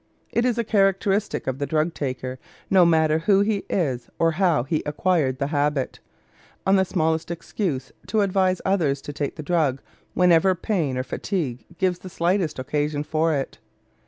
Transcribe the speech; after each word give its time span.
It 0.31 0.45
is 0.45 0.57
a 0.57 0.63
characteristic 0.63 1.45
of 1.45 1.59
the 1.59 1.67
drug 1.67 1.93
taker, 1.93 2.39
no 2.71 2.87
matter 2.87 3.19
who 3.19 3.41
he 3.41 3.65
is 3.69 4.09
or 4.17 4.31
how 4.31 4.63
he 4.63 4.81
acquired 4.83 5.37
the 5.37 5.45
habit, 5.53 5.99
on 6.65 6.75
the 6.75 6.85
smallest 6.85 7.29
excuse 7.29 7.91
to 8.07 8.21
advise 8.21 8.63
others 8.65 8.99
to 9.03 9.13
take 9.13 9.35
the 9.35 9.43
drug 9.43 9.79
whenever 10.15 10.55
pain 10.55 10.97
or 10.97 11.03
fatigue 11.03 11.65
gives 11.77 11.99
the 11.99 12.09
slightest 12.09 12.57
occasion 12.57 13.03
for 13.03 13.35
it. 13.35 13.59